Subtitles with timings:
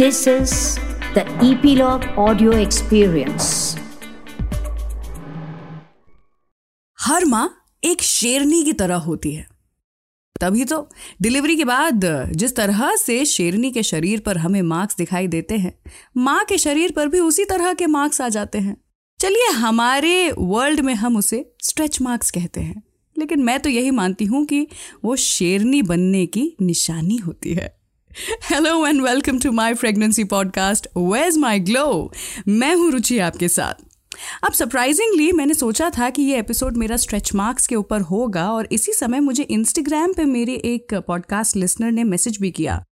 [0.00, 0.52] This is
[1.14, 3.46] the Epilogue Audio Experience.
[7.00, 9.48] हर माँ एक शेरनी की तरह होती है।
[10.40, 10.88] तभी तो
[11.22, 15.78] डिलीवरी के बाद जिस तरह से शेरनी के शरीर पर हमें मार्क्स दिखाई देते हैं,
[16.16, 18.76] माँ के शरीर पर भी उसी तरह के मार्क्स आ जाते हैं।
[19.20, 22.82] चलिए हमारे वर्ल्ड में हम उसे स्ट्रेच मार्क्स कहते हैं।
[23.18, 24.66] लेकिन मैं तो यही मानती हूँ कि
[25.04, 27.79] वो शेरनी बनने की निशानी होती है।
[28.18, 32.12] Hello and welcome to my pregnancy podcast with my glow
[32.48, 33.74] मैं हूँ रुचि आपके साथ।
[34.44, 38.68] अब सरप्राइजिंगली मैंने सोचा था कि ये एपिसोड मेरा स्ट्रेच मार्क्स के ऊपर होगा और
[38.72, 42.84] इसी समय मुझे इंस्टाग्राम पे मेरे एक पॉडकास्ट लिसनर ने मैसेज भी किया।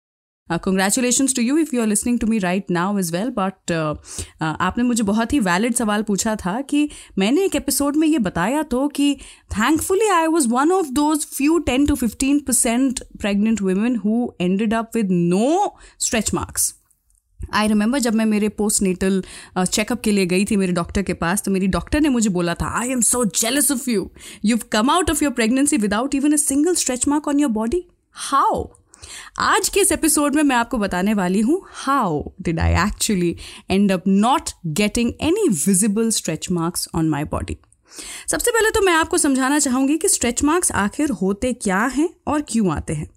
[0.50, 3.72] Congratulation to you if you are listening to me right now is well but
[4.42, 6.88] आपने मुझे बहुत ही वैलिड सवाल पूछा था कि
[7.20, 9.14] मैंने एक एपिसोड में ये बताया तो कि
[9.52, 14.74] thankfully I was one of those few ten to fifteen percent pregnant women who ended
[14.74, 16.74] up with no stretch marks
[17.40, 19.22] I remember जब मैं मेरे पोस्ट नेटल
[19.58, 22.54] चेकअप के लिए गई थी मेरे डॉक्टर के पास तो मेरी डॉक्टर ने मुझे बोला
[22.54, 24.10] था I am so jealous of you
[24.46, 27.84] you come out of your pregnancy without even a single stretch mark on your body
[28.22, 28.66] how
[29.40, 33.38] आज के इस एपिसोड में मैं आपको बताने वाली हूँ how did I actually
[33.72, 37.58] end up not getting any visible stretch marks on my body
[38.28, 42.42] सबसे पहले तो मैं आपको समझाना चाहूँगी कि स्ट्रेच मार्क्स आखिर होते क्या हैं और
[42.42, 43.10] क्यों आते हैं।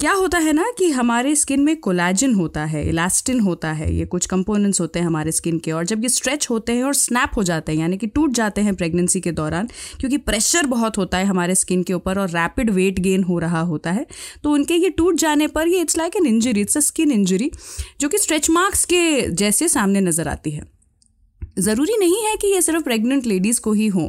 [0.00, 4.04] क्या होता है ना कि हमारे स्किन में कोलाजन होता है इलास्टिन होता है, ये
[4.06, 7.36] कुछ कंपोनेंट्स होते हैं हमारे स्किन के और जब ये स्ट्रेच होते हैं और स्नैप
[7.36, 9.68] हो जाते हैं, यानी कि टूट जाते हैं प्रेगनेंसी के दौरान,
[10.00, 13.60] क्योंकि प्रेशर बहुत होता है हमारे स्किन के ऊपर और रैपिड वेट गेन हो रहा
[13.62, 14.06] होता है
[14.44, 17.50] तो उनके ये टूट जाने पर ये it's like an injury it's a skin injury
[18.00, 20.70] जो कि स्ट्रेच मार्क्स के जैसे सामने नज़र आती है।
[21.58, 24.04] ज़रूरी नहीं है कि ये सिर्फ़ प्रेग्नेंट लेडीज़ को ही हो।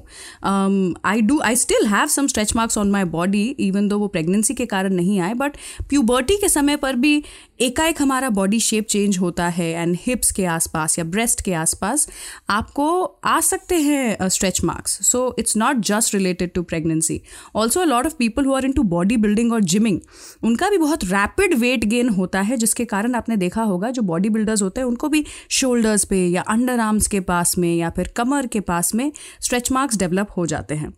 [1.05, 4.53] I do I still have some stretch marks on my body even though वो प्रेगनेंसी
[4.53, 5.57] के कारण नहीं आए बट
[5.89, 7.23] प्यूबर्टी के समय पर भी
[7.61, 12.07] एकाएक हमारा बॉडी शेप चेंज होता है एंड हिप्स के आसपास या ब्रेस्ट के आसपास
[12.49, 17.21] आपको आ सकते हैं stretch marks so it's not just related to pregnancy
[17.55, 19.99] also a lot of people who are into body building और जिमिंग
[20.43, 24.29] उनका भी बहुत रैपिड वेट गेन होता है, जिसके कारण आपने देखा होगा, जो बॉडी
[24.29, 28.13] बिल्डर्स होते हैं, उनको भी शोल्डर्स पे या अंडर आर्म्स के पास में या फिर
[28.17, 29.11] कमर के पास में
[29.41, 30.93] स्ट्रेच मार्क्स डेवलप हो जाते हैं।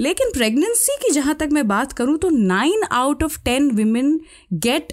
[0.00, 4.20] लेकिन प्रेगनेंसी की जहाँ तक मैं बात करूँ तो nine out of ten women
[4.52, 4.92] get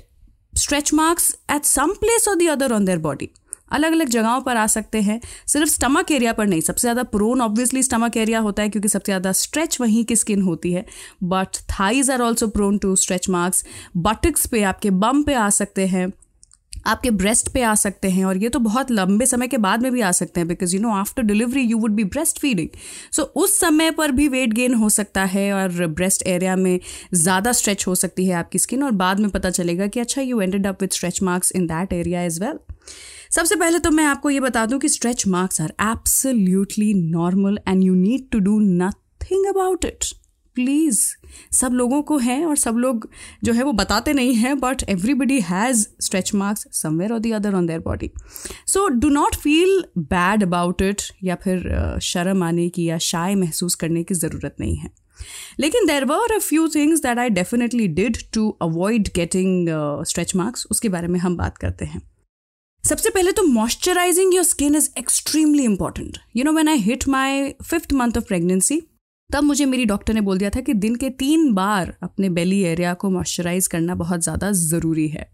[0.53, 3.29] stretch marks at some place और the other on their body
[3.71, 7.41] अलग अलग जगहों पर आ सकते हैं, सिर्फ़ स्टमक एरिया पर नहीं। सबसे ज़्यादा प्रोन
[7.41, 10.85] ऑब्वियसली स्टमक एरिया होता है क्योंकि सबसे ज़्यादा स्ट्रेच वहीं की स्किन होती है।
[11.23, 13.63] But thighs are also prone to stretch marks
[13.97, 16.11] buttocks पे, आपके बम पे आ सकते हैं।
[16.85, 19.91] आपके ब्रेस्ट पे आ सकते हैं और ये तो बहुत लंबे समय के बाद में
[19.91, 22.69] भी आ सकते हैं because you know after delivery you would be breast feeding
[23.11, 26.79] so उस समय पर भी वेट गेन हो सकता है और ब्रेस्ट एरिया में
[27.13, 30.41] ज़्यादा स्ट्रेच हो सकती है आपकी स्किन और बाद में पता चलेगा कि अच्छा you
[30.41, 32.59] ended up with stretch marks in that area as well
[33.31, 37.83] सबसे पहले तो मैं आपको ये बता दूँ कि stretch marks are absolutely normal and
[37.83, 40.05] you need to do nothing about it
[40.55, 40.99] please,
[41.51, 43.09] सब लोगों को हैं और सब लोग
[43.43, 47.55] जो है वो बताते नहीं हैं but everybody has stretch marks somewhere और the other
[47.55, 48.11] on their body
[48.67, 53.75] so do not feel bad about it या फिर शर्म आने की या शाय महसूस
[53.75, 54.91] करने की ज़रूरत नहीं है।
[55.59, 59.67] लेकिन there were a few things that I definitely did to avoid getting
[60.07, 62.01] stretch marks उसके बारे में हम बात करते हैं।
[62.83, 67.49] सबसे पहले तो moisturising your skin is extremely important you know when I hit my
[67.63, 68.81] fifth month of pregnancy
[69.33, 72.61] तब मुझे मेरी डॉक्टर ने बोल दिया था कि दिन के तीन बार अपने बेली
[72.63, 75.27] एरिया को मॉइस्चराइज करना बहुत ज़्यादा ज़रूरी है।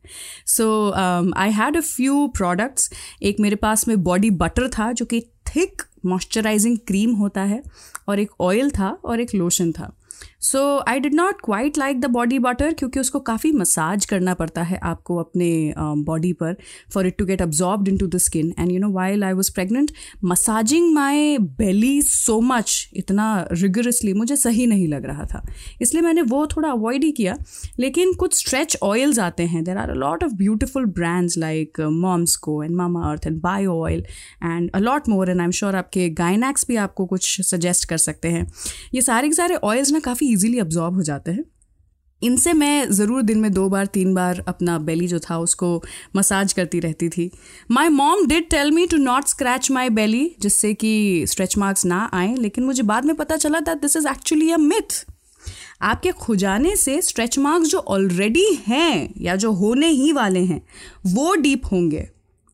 [0.48, 0.92] So
[1.38, 2.90] I had a few products
[3.22, 7.62] एक मेरे पास में बॉडी बटर था, जो कि थिक मॉइस्चराइजिंग क्रीम होता है,
[8.08, 9.94] और एक ऑयल था, और एक लोशन था।
[10.42, 14.62] So I did not quite like the body butter क्योंकि उसको काफ़ी मसाज करना पड़ता
[14.62, 16.56] है आपको अपने बॉडी uh, पर
[16.94, 19.92] for it to get absorb into the skin and you know while I was pregnant
[20.24, 25.46] massaging my belly so much इतना रिगरसली मुझे सही नहीं लग रहा था।
[25.82, 27.38] इसलिए मैंने वो थोड़ा अवॉइड ही किया।
[27.80, 32.64] लेकिन कुछ स्ट्रेच ऑयल्स आते हैं। There are a lot of beautiful brands like Moms Co
[32.64, 32.76] and
[33.10, 34.04] Mamaearth and Bio Oil
[34.44, 37.98] and a lot more and I am sure आपके गायनैक्स भी आपको कुछ सजेस्ट कर
[37.98, 38.46] सकते हैं।
[38.94, 41.44] ये सारे के सारे ऑयल्स ना काफ़ी ईजिली अब्जॉर्ब हो जाते हैं।
[42.22, 45.84] इनसे मैं ज़रूर दिन में दो बार, तीन बार अपना बेली जो था उसको
[46.16, 47.30] मसाज करती रहती थी।
[47.72, 52.10] My mom did tell me to not scratch my belly जिससे कि स्ट्रेच मार्क्स ना
[52.14, 55.06] आए, लेकिन मुझे बाद में पता चला that this is actually a myth
[55.82, 60.62] आपके खुजाने से स्ट्रेच मार्क्स जो ऑलरेडी हैं, या जो होने ही वाले हैं,
[61.06, 62.08] वो डीप होंगे।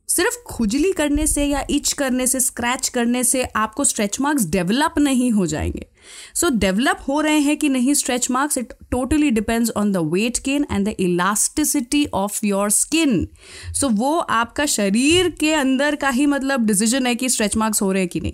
[0.09, 4.99] सिर्फ़ खुजली करने से या इच करने से स्क्रैच करने से आपको स्ट्रेच मार्क्स डेवलप
[4.99, 5.88] नहीं हो जाएँगे।
[6.35, 10.38] सो डेवलप हो रहे हैं कि नहीं stretch marks it totally depends on the weight
[10.45, 13.27] gain and the elasticity of your skin
[13.73, 17.91] so वो आपका शरीर के अंदर का ही मतलब डिसीज़न है कि स्ट्रेच मार्क्स हो
[17.91, 18.33] रहे हैं कि नहीं।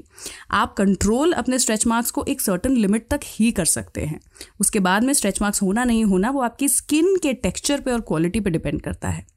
[0.52, 4.20] आप कंट्रोल अपने स्ट्रेच मार्क्स को एक सर्टन लिमिट तक ही कर सकते हैं।
[4.60, 8.02] उसके बाद में स्ट्रेच मार्क्स होना नहीं होना, वो आपकी स्किन के टेक्स्चर पे और
[8.02, 9.28] क्वालिटी पे डिपेंड करता है।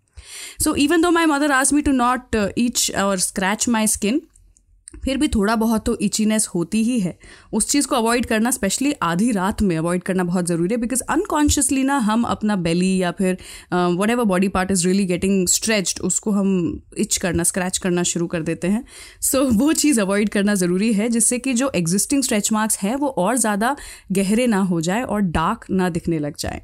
[0.64, 4.22] So even though my mother us me to not itch और स्क्रैच माई स्किन
[4.94, 7.16] फिर भी थोड़ा बहुत तो इचीनेस होती ही है।
[7.52, 11.02] उस चीज़ को अवॉइड करना स्पेशली आधी रात में अवॉइड करना बहुत ज़रूरी है बिकॉज़
[11.10, 13.38] अनकॉन्शियसली ना हम अपना बेली या फिर
[14.10, 18.42] whatever body part is really getting stretched उसको हम इच करना स्क्रैच करना शुरू कर
[18.42, 18.84] देते हैं।
[19.22, 22.94] सो so, वो चीज़ अवॉइड करना ज़रूरी है जिससे कि जो एग्जिस्टिंग स्ट्रेच मार्क्स हैं
[22.96, 23.76] वो और ज़्यादा
[24.12, 26.62] गहरे ना हो जाए और डार्क ना दिखने लग जाए।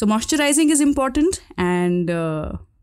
[0.00, 2.10] So moisturising is important and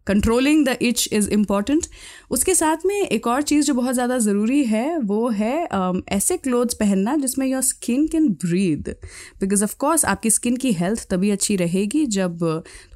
[0.07, 1.85] controlling the itch is important
[2.31, 6.37] उसके साथ में एक और चीज़ जो बहुत ज़्यादा ज़रूरी है वो है um, ऐसे
[6.39, 8.95] क्लोथ्स पहनना जिसमें your skin can breathe
[9.41, 12.39] because of course आपकी स्किन की हेल्थ तभी अच्छी रहेगी जब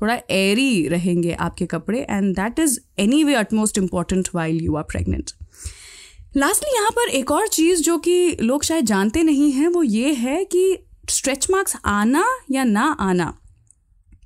[0.01, 2.79] थोड़ा एरी रहेंगे आपके कपड़े and that is
[3.23, 5.31] anyway utmost important while you are pregnant
[6.37, 10.13] lastly यहाँ पर एक और चीज़ जो कि लोग शायद जानते नहीं हैं वो ये
[10.15, 10.65] है कि
[11.09, 13.33] स्ट्रेच मार्क्स आना या ना आना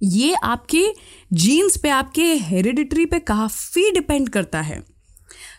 [0.03, 0.85] ये आपके
[1.33, 4.83] जीन्स पे आपके हेरिडिटरी पे काफ़ी डिपेंड करता है।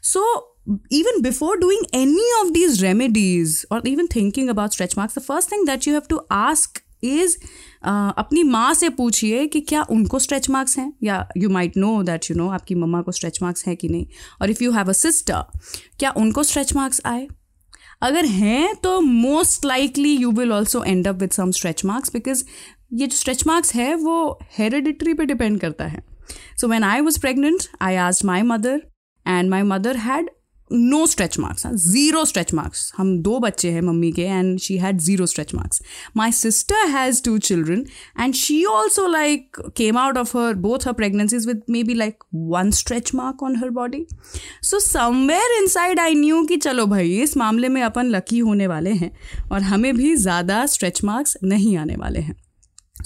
[0.02, 0.54] So
[0.94, 5.48] even before doing any of these remedies or even thinking about stretch marks, the first
[5.48, 7.36] thing that you have to ask is
[7.84, 10.92] अपनी माँ से पूछिए कि क्या उनको स्ट्रेच मार्क्स हैं?
[11.02, 14.06] या you might know that you know आपकी मम्मा को स्ट्रेच मार्क्स हैं कि नहीं?
[14.42, 15.44] और if you have a sister
[15.98, 17.26] क्या उनको स्ट्रेच मार्क्स आए?
[18.02, 22.44] अगर हैं तो most likely you will also end up with some stretch marks because
[22.92, 26.02] ये जो स्ट्रेच मार्क्स है, वो हेरिडिटरी पे डिपेंड करता है।
[26.60, 28.80] So when I was pregnant I आज my mother
[29.26, 30.30] and my mother had
[30.72, 34.98] no stretch marks zero stretch marks हम दो बच्चे हैं मम्मी के and she had
[35.00, 35.82] zero stretch marks
[36.16, 37.84] my sister has two children
[38.20, 42.70] and she also like came out of her both her pregnancies with maybe like one
[42.70, 44.06] stretch mark on her body
[44.62, 48.90] so somewhere inside I knew कि चलो भाई, इस मामले में अपन lucky होने वाले
[48.90, 49.10] हैं
[49.52, 52.36] और हमें भी ज़्यादा स्ट्रेच मार्क्स नहीं आने वाले हैं।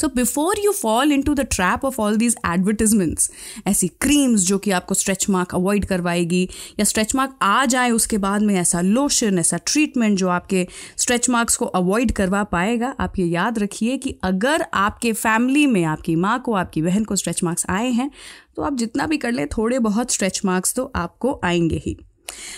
[0.01, 3.31] So before you fall into the trap of all these advertisements
[3.67, 6.43] ऐसी क्रीम्स जो कि आपको स्ट्रेच मार्क अवॉइड करवाएगी,
[6.79, 10.67] या स्ट्रेच मार्क आ जाए उसके बाद में ऐसा लोशन ऐसा ट्रीटमेंट जो आपके
[10.97, 15.85] स्ट्रेच मार्क्स को अवॉइड करवा पाएगा, आप ये याद रखिए कि अगर आपके फैमिली में
[15.85, 18.11] आपकी माँ को, आपकी बहन को स्ट्रेच मार्क्स आए हैं
[18.57, 21.97] तो आप जितना भी कर ले, थोड़े बहुत स्ट्रेच मार्क्स तो आपको आएँगे ही।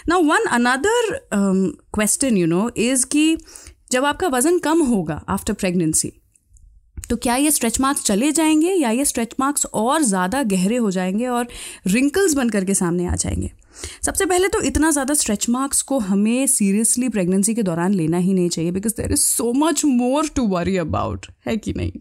[0.09, 3.37] ना one another question you know is कि
[3.93, 6.13] जब आपका वज़न कम होगा आफ्टर प्रेगनेंसी
[7.11, 10.91] तो क्या ये स्ट्रेच मार्क्स चले जाएँगे या ये स्ट्रेच मार्क्स और ज़्यादा गहरे हो
[10.91, 11.49] जाएँगे और
[11.87, 13.51] रिंकल्स बन करके सामने आ जाएँगे?
[14.03, 18.35] सबसे पहले तो इतना ज़्यादा स्ट्रेच मार्क्स को हमें सीरियसली प्रेगनेंसी के दौरान लेना ही
[18.35, 21.93] नहीं चाहिए because there is so much more to worry about है कि नहीं?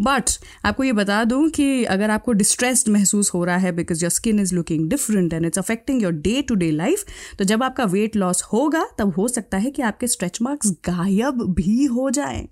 [0.00, 0.30] बट
[0.64, 4.40] आपको ये बता दूँ कि अगर आपको डिस्ट्रेस्ड महसूस हो रहा है because your skin
[4.40, 7.04] is looking different and it's affecting your day to day life
[7.38, 11.44] तो जब आपका वेट लॉस होगा, तब हो सकता है कि आपके स्ट्रेच मार्क्स गायब
[11.56, 12.46] भी हो जाएँ।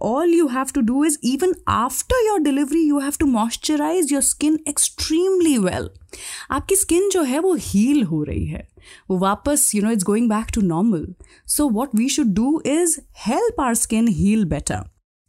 [0.00, 4.22] All you have to do is even after your delivery you have to moisturize your
[4.22, 5.88] skin extremely well.
[6.50, 8.66] आपकी स्किन जो है वो हील हो रही है।
[9.10, 11.06] वो वापस you know it's going back to normal
[11.46, 14.84] so what we should do is help our skin heal better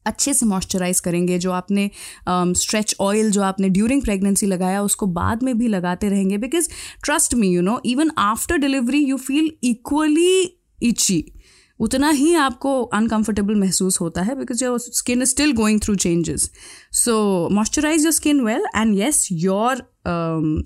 [0.06, 1.90] अच्छे से मॉइस्चराइज करेंगे जो आपने
[2.30, 6.70] स्ट्रेच um, ऑयल जो आपने ड्यूरिंग प्रेगनेंसी लगाया उसको बाद में भी लगाते रहेंगे। Because
[7.04, 11.20] trust me you know even after delivery you feel equally itchy
[11.80, 16.50] उतना ही आपको अनकंफर्टेबल महसूस होता है because your skin is still going through changes
[16.92, 19.76] so moisturise your skin well and yes your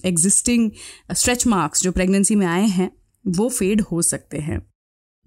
[0.05, 0.71] existing
[1.11, 2.91] stretch marks जो pregnancy में आए हैं,
[3.25, 4.70] वो फेड हो सकते हैं।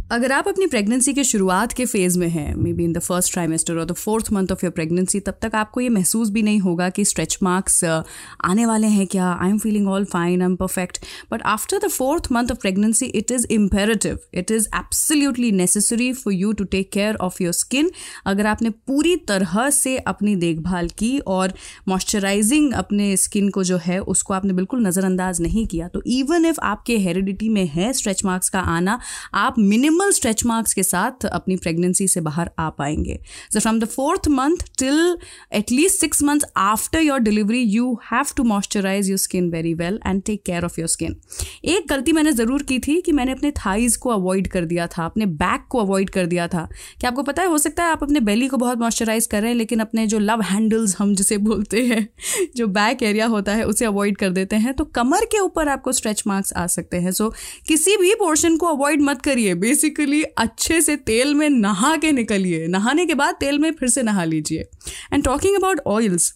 [0.04, 3.76] अगर आप अपनी प्रेगनेंसी के शुरुआत के फ़ेज़ में हैं maybe in the first trimester
[3.78, 6.88] और the fourth month of your pregnancy तब तक आपको ये महसूस भी नहीं होगा
[6.88, 8.02] कि स्ट्रेच मार्क्स uh,
[8.44, 10.99] आने वाले हैं क्या I am feeling all fine I am perfect
[11.30, 16.34] but after the fourth month of pregnancy it is imperative it is absolutely necessary for
[16.34, 17.90] you to take care of your skin
[18.26, 21.54] अगर आपने पूरी तरह से अपनी देखभाल की और
[21.88, 26.61] मॉइस्चराइजिंग अपने स्किन को जो है उसको आपने बिल्कुल नज़रअंदाज नहीं किया तो इवन इफ़
[26.64, 29.00] आपके हेरिडिटी में है स्ट्रेच मार्क्स का आना
[29.38, 33.19] आप मिनिमम मिनिमल स्ट्रेच मार्क्स के साथ अपनी प्रेगनेंसी से बाहर आ पाएँगे।
[33.53, 35.17] So from the fourth month till
[35.53, 40.23] at least six months after your delivery you have to moisturise your skin very well and
[40.23, 41.17] take care of your skin
[41.65, 45.05] एक गलती मैंने ज़रूर की थी कि मैंने अपने थाइज को अवॉइड कर दिया था
[45.05, 46.69] अपने बैक को अवॉइड कर दिया था।
[47.01, 47.49] कि आपको पता है?
[47.49, 50.19] हो सकता है आप अपने बेली को बहुत मॉइस्चराइज कर रहे हैं लेकिन अपने जो
[50.19, 52.09] लव हैंडल्स हम जिसे बोलते हैं
[52.57, 55.93] जो बैक एरिया होता है उसे अवॉइड कर देते हैं। तो कमर के ऊपर आपको
[55.93, 60.23] स्ट्रेच मार्क्स आ सकते हैं। सो so, किसी भी पोर्शन को अवॉइड मत करिए बेसिकली
[60.23, 64.25] अच्छे से तेल में नहा के निकलिए। नहाने के बाद तेल में फिर से नहा
[64.25, 64.64] लीजिए।
[65.12, 66.33] एंड टॉकिंग अबाउट ऑयल्स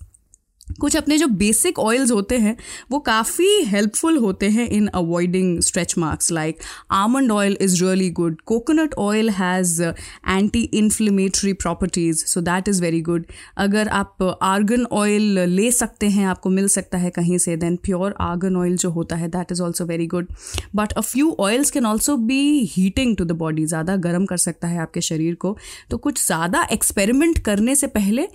[0.71, 2.57] कुछ अपने जो बेसिक ऑयल्स होते हैं,
[2.91, 6.59] वो काफ़ी हेल्पफुल होते हैं in avoiding stretch marks like
[6.93, 13.01] almond oil is really good coconut oil has anti inflammatory properties so that is very
[13.01, 13.25] good
[13.59, 18.15] अगर आप आर्गन ऑयल ले सकते हैं, आपको मिल सकता है कहीं से देन प्योर
[18.21, 20.29] आर्गन ऑयल जो होता है that is also very good
[20.77, 22.41] but a few oils can also be
[22.73, 25.57] heating to the body ज़्यादा गर्म कर सकता है आपके शरीर को.
[25.91, 28.27] तो कुछ ज़्यादा एक्सपेरिमेंट करने से पहले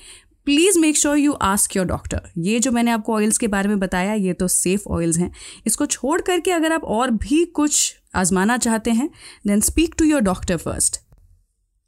[0.48, 3.80] please make sure you ask your doctor ये जो मैंने आपको ऑयल्स के बारे में
[3.80, 5.32] बताया, ये तो सेफ़ ऑयल्स हैं।
[5.68, 9.10] इसको छोड़ करके अगर आप और भी कुछ आजमाना चाहते हैं
[9.48, 11.00] then speak to your doctor first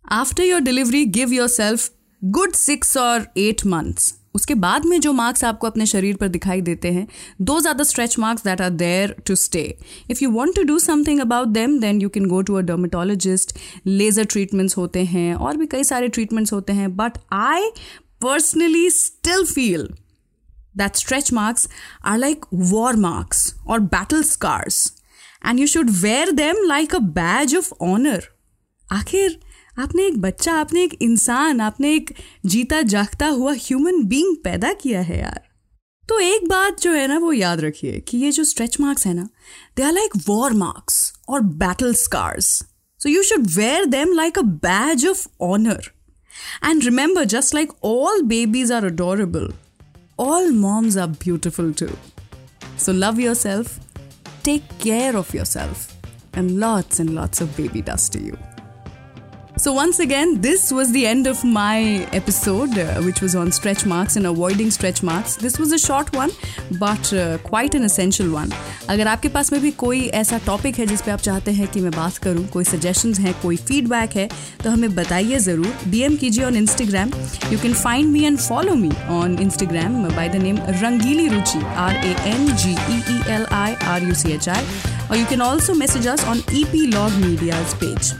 [0.05, 1.89] after your delivery give yourself
[2.21, 6.61] good six और एट मंथ्स उसके बाद में जो मार्क्स आपको अपने शरीर पर दिखाई
[6.61, 7.07] देते हैं,
[7.41, 9.61] दो ज़्यादा stretch marks that are there to stay
[10.11, 13.57] if you want to do something about them then you can go to a dermatologist
[13.85, 17.69] laser treatments होते हैं, और भी कई सारे ट्रीटमेंट्स होते हैं but I
[18.25, 19.87] personally still feel
[20.75, 21.67] that stretch marks
[22.03, 24.83] are like war marks or battle scars.
[25.41, 28.21] And you should wear them like a badge of honor.
[28.91, 29.39] आखिर,
[29.79, 32.13] आपने एक बच्चा, आपने एक इंसान, आपने एक
[32.45, 35.41] जीता जागता हुआ ह्यूमन बीइंग पैदा किया है यार।
[36.09, 39.13] तो एक बात जो है ना वो याद रखिए कि ये जो स्ट्रेच मार्क्स है
[39.13, 39.27] ना
[39.77, 42.45] they are like war marks और battle scars
[42.99, 45.91] so you should wear them like a badge of honour
[46.61, 49.49] And remember, just like all babies are adorable,
[50.17, 51.97] all moms are beautiful too.
[52.77, 53.79] So love yourself,
[54.43, 55.95] take care of yourself,
[56.33, 58.37] and lots and lots of baby dust to you.
[59.57, 63.85] So, once again, this was the end of my episode, uh, which was on stretch
[63.85, 65.37] marks and avoiding stretch marks.
[65.37, 66.31] This was a short one,
[66.77, 68.51] but uh, quite an essential one.
[68.89, 71.81] अगर आपके पास में भी कोई ऐसा topic है जिस पे आप चाहते हैं कि
[71.81, 74.27] मैं बात करूँ, कोई सजेशंस हैं कोई फीडबैक है
[74.63, 77.11] तो हमें बताइए ज़रूर डीएम कीजिए on Instagram
[77.51, 81.95] you can find me and follow me on Instagram by the name Rangeeli Ruchi R
[81.95, 84.65] A N G E E L I R U C H I
[85.09, 86.43] और you can also message us on
[86.87, 88.13] Epilogue Media's page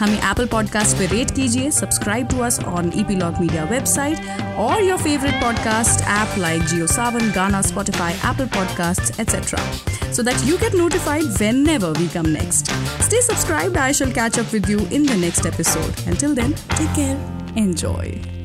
[0.00, 4.98] हमें Apple podcast पे rate कीजिए subscribe to us on Epilogue Media website और your
[5.02, 9.64] favourite podcast app like Jio Saavn Gaana Spotify Apple podcast etcetera
[10.12, 12.70] so that you get notified whenever we come next.
[13.00, 13.76] Stay subscribed.
[13.76, 16.06] I shall catch up with you in the next episode.
[16.06, 17.18] Until then, take care.
[17.56, 18.41] Enjoy.